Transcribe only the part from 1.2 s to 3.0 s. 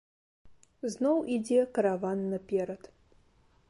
ідзе караван наперад.